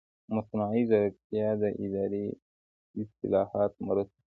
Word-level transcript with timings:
مصنوعي 0.35 0.81
ځیرکتیا 0.89 1.49
د 1.61 1.63
اداري 1.83 2.25
اصلاحاتو 3.01 3.79
مرسته 3.87 4.11
کوي. 4.13 4.19